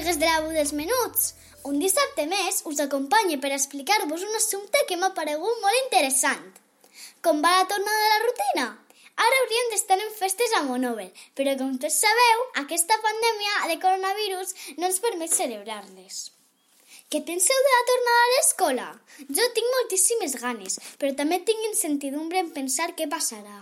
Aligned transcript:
Amigues 0.00 0.18
de 0.18 0.24
la 0.24 0.40
Bu 0.40 0.52
dels 0.56 0.70
Menuts! 0.72 1.24
Un 1.68 1.74
dissabte 1.76 2.24
més 2.28 2.62
us 2.70 2.78
acompanyo 2.80 3.36
per 3.40 3.50
explicar-vos 3.52 4.22
un 4.24 4.36
assumpte 4.38 4.80
que 4.88 4.96
m'ha 4.96 5.10
paregut 5.18 5.58
molt 5.60 5.76
interessant. 5.80 6.46
Com 7.26 7.42
va 7.44 7.50
la 7.58 7.66
tornada 7.68 8.06
a 8.06 8.12
la 8.12 8.20
rutina? 8.22 8.64
Ara 9.24 9.40
hauríem 9.42 9.68
d'estar 9.74 9.98
en 10.00 10.14
festes 10.20 10.54
a 10.56 10.62
Monover, 10.64 11.10
però 11.36 11.52
com 11.60 11.74
tots 11.82 11.98
sabeu, 12.00 12.44
aquesta 12.62 12.96
pandèmia 13.02 13.68
de 13.72 13.76
coronavirus 13.82 14.54
no 14.78 14.88
ens 14.88 15.02
permet 15.04 15.36
celebrar-les. 15.36 16.22
Què 17.12 17.20
penseu 17.32 17.60
de 17.66 17.74
la 17.74 17.82
tornada 17.90 18.22
a 18.22 18.32
l'escola? 18.36 18.88
Jo 19.28 19.50
tinc 19.58 19.68
moltíssimes 19.74 20.38
ganes, 20.46 20.80
però 20.96 21.12
també 21.20 21.42
tinc 21.44 21.68
incertidumbre 21.74 22.40
en 22.40 22.50
pensar 22.56 22.88
què 22.96 23.10
passarà. 23.18 23.58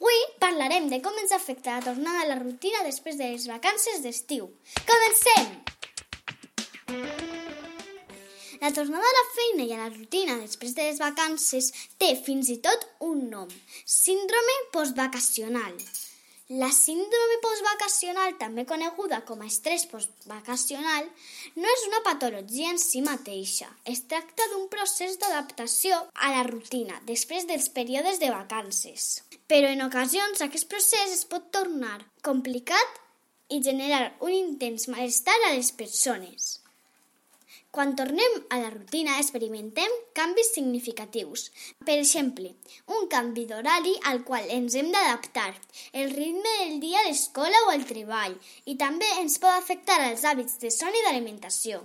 Avui 0.00 0.18
parlarem 0.38 0.86
de 0.88 1.00
com 1.02 1.16
ens 1.18 1.32
afecta 1.34 1.72
la 1.74 1.82
tornada 1.82 2.20
a 2.22 2.28
la 2.28 2.36
rutina 2.38 2.84
després 2.86 3.16
de 3.18 3.26
les 3.32 3.46
vacances 3.50 3.98
d'estiu. 4.04 4.46
Comencem! 4.86 5.48
La 8.62 8.70
tornada 8.76 9.10
a 9.10 9.16
la 9.16 9.24
feina 9.34 9.66
i 9.66 9.74
a 9.74 9.80
la 9.82 9.90
rutina 9.90 10.38
després 10.38 10.76
de 10.78 10.86
les 10.86 11.02
vacances 11.02 11.72
té 11.98 12.12
fins 12.28 12.50
i 12.54 12.60
tot 12.62 12.86
un 13.10 13.26
nom, 13.32 13.50
síndrome 13.98 14.56
postvacacional. 14.72 15.74
La 16.48 16.70
síndrome 16.72 17.34
postvacacional, 17.42 18.30
també 18.40 18.62
coneguda 18.64 19.18
com 19.28 19.42
a 19.42 19.48
estrès 19.50 19.82
postvacacional, 19.90 21.04
no 21.60 21.72
és 21.74 21.82
una 21.90 21.98
patologia 22.06 22.70
en 22.72 22.78
si 22.80 23.02
mateixa. 23.04 23.68
Es 23.84 24.00
tracta 24.08 24.46
d'un 24.48 24.64
procés 24.72 25.18
d'adaptació 25.20 25.98
a 26.14 26.30
la 26.32 26.46
rutina 26.48 27.02
després 27.10 27.44
dels 27.50 27.68
períodes 27.68 28.16
de 28.22 28.30
vacances. 28.32 29.10
Però 29.44 29.68
en 29.68 29.84
ocasions 29.84 30.40
aquest 30.40 30.70
procés 30.72 31.12
es 31.18 31.26
pot 31.28 31.52
tornar 31.52 31.98
complicat 32.24 32.96
i 33.52 33.60
generar 33.60 34.14
un 34.24 34.32
intens 34.32 34.88
malestar 34.88 35.36
a 35.44 35.52
les 35.52 35.68
persones. 35.76 36.62
Quan 37.70 37.92
tornem 37.96 38.36
a 38.48 38.58
la 38.62 38.70
rutina 38.72 39.18
experimentem 39.20 39.92
canvis 40.16 40.54
significatius. 40.54 41.50
Per 41.84 41.98
exemple, 41.98 42.54
un 42.96 43.10
canvi 43.12 43.44
d'horari 43.50 43.92
al 44.10 44.22
qual 44.24 44.48
ens 44.54 44.76
hem 44.78 44.88
d'adaptar, 44.94 45.50
el 45.92 46.14
ritme 46.16 46.54
del 46.62 46.80
dia 46.80 47.02
a 47.02 47.08
l'escola 47.08 47.60
o 47.66 47.74
al 47.74 47.84
treball, 47.90 48.38
i 48.64 48.78
també 48.80 49.10
ens 49.20 49.36
pot 49.42 49.52
afectar 49.52 50.00
els 50.06 50.24
hàbits 50.24 50.56
de 50.64 50.72
son 50.72 50.96
i 50.96 51.04
d'alimentació. 51.04 51.84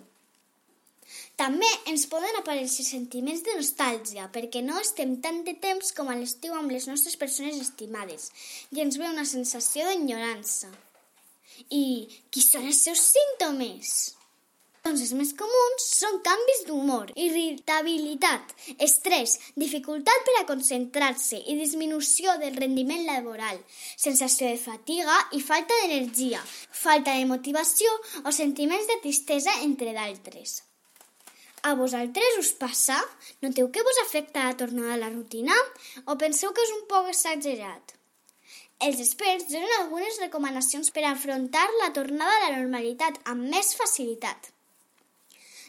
També 1.36 1.68
ens 1.92 2.08
poden 2.08 2.40
aparèixer 2.40 2.88
sentiments 2.88 3.44
de 3.44 3.58
nostàlgia 3.60 4.30
perquè 4.34 4.64
no 4.64 4.80
estem 4.80 5.18
tant 5.22 5.44
de 5.44 5.58
temps 5.68 5.92
com 5.98 6.10
a 6.10 6.18
l'estiu 6.18 6.56
amb 6.56 6.72
les 6.72 6.88
nostres 6.88 7.20
persones 7.20 7.60
estimades 7.60 8.32
i 8.72 8.82
ens 8.86 8.98
ve 9.02 9.10
una 9.12 9.28
sensació 9.36 9.90
d'enyorança. 9.90 10.72
I 11.70 11.86
qui 12.32 12.42
són 12.42 12.70
els 12.72 12.84
seus 12.88 13.02
símptomes? 13.14 13.98
Doncs 14.84 15.02
els 15.06 15.14
més 15.16 15.30
comuns 15.40 15.84
són 15.98 16.18
canvis 16.26 16.66
d'humor, 16.68 17.12
irritabilitat, 17.26 18.50
estrès, 18.84 19.38
dificultat 19.56 20.26
per 20.28 20.34
a 20.40 20.46
concentrar-se 20.50 21.38
i 21.40 21.56
disminució 21.56 22.34
del 22.42 22.58
rendiment 22.60 23.06
laboral, 23.08 23.62
sensació 23.96 24.50
de 24.50 24.60
fatiga 24.60 25.16
i 25.38 25.40
falta 25.40 25.78
d'energia, 25.80 26.42
falta 26.84 27.16
de 27.16 27.24
motivació 27.30 27.96
o 28.26 28.34
sentiments 28.36 28.90
de 28.92 28.98
tristesa, 29.06 29.56
entre 29.64 29.96
d'altres. 29.96 30.60
A 31.64 31.78
vosaltres 31.80 32.42
us 32.42 32.52
passa? 32.60 32.98
Noteu 33.46 33.70
que 33.72 33.86
vos 33.88 34.02
afecta 34.04 34.50
la 34.50 34.58
tornada 34.60 34.98
a 34.98 35.04
la 35.06 35.14
rutina? 35.14 35.56
O 36.12 36.20
penseu 36.20 36.52
que 36.52 36.66
és 36.68 36.74
un 36.76 36.84
poc 36.92 37.08
exagerat? 37.14 37.96
Els 38.84 39.00
experts 39.00 39.48
donen 39.48 39.78
algunes 39.78 40.20
recomanacions 40.20 40.92
per 40.92 41.06
afrontar 41.08 41.64
la 41.80 41.94
tornada 41.96 42.36
a 42.36 42.50
la 42.50 42.58
normalitat 42.58 43.24
amb 43.32 43.48
més 43.56 43.72
facilitat. 43.80 44.53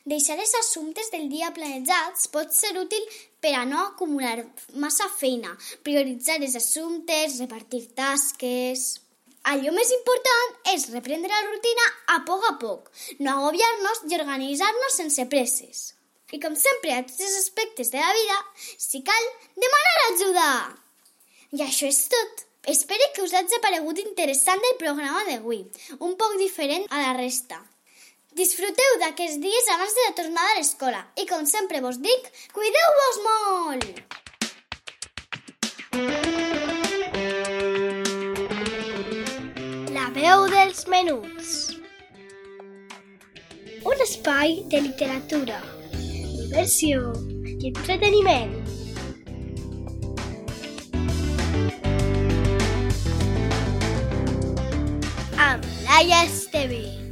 Deixar 0.05 0.35
els 0.37 0.51
assumptes 0.59 1.07
del 1.13 1.31
dia 1.33 1.47
planejats 1.57 2.27
pot 2.33 2.51
ser 2.53 2.75
útil 2.77 3.05
per 3.41 3.55
a 3.57 3.63
no 3.65 3.79
acumular 3.87 4.43
massa 4.83 5.07
feina, 5.09 5.55
prioritzar 5.87 6.37
els 6.43 6.59
assumptes, 6.61 7.41
repartir 7.41 7.87
tasques... 7.97 9.01
Allò 9.45 9.75
més 9.77 9.91
important 9.93 10.55
és 10.73 10.87
reprendre 10.89 11.29
la 11.29 11.49
rutina 11.51 11.89
a 12.15 12.15
poc 12.25 12.47
a 12.49 12.53
poc, 12.63 12.87
no 13.21 13.35
agobiar-nos 13.35 14.01
i 14.09 14.17
organitzar-nos 14.17 14.97
sense 14.97 15.27
presses. 15.29 15.83
I 16.33 16.41
com 16.41 16.57
sempre 16.57 16.95
a 16.95 17.03
tots 17.05 17.21
els 17.27 17.37
aspectes 17.43 17.93
de 17.93 18.01
la 18.01 18.15
vida, 18.17 18.39
si 18.87 19.03
cal, 19.05 19.29
demanar 19.67 19.93
ajuda! 20.07 20.49
I 21.61 21.61
això 21.67 21.93
és 21.93 22.01
tot. 22.17 22.47
Espero 22.73 23.13
que 23.13 23.29
us 23.29 23.37
hagi 23.37 23.61
paregut 23.61 24.01
interessant 24.01 24.65
el 24.73 24.81
programa 24.81 25.29
d'avui, 25.29 25.61
un 26.01 26.17
poc 26.17 26.41
diferent 26.41 26.89
a 26.89 27.05
la 27.05 27.15
resta. 27.21 27.61
Disfruteu 28.35 28.97
d'aquests 28.99 29.37
dies 29.39 29.67
abans 29.71 29.93
de 29.95 30.05
la 30.09 30.15
tornada 30.19 30.51
a 30.51 30.59
l'escola 30.59 31.01
i, 31.15 31.25
com 31.31 31.45
sempre 31.47 31.79
vos 31.85 32.01
dic, 32.03 32.25
cuideu-vos 32.51 33.19
molt! 33.23 33.85
La 39.95 40.09
veu 40.17 40.49
dels 40.51 40.83
menuts. 40.91 41.53
Un 43.87 44.03
espai 44.03 44.59
de 44.67 44.83
literatura, 44.89 45.61
diversió 45.95 47.15
i 47.55 47.71
entreteniment. 47.71 48.59
Amb 55.39 55.73
Laia 55.87 56.25
Esteve. 56.27 57.04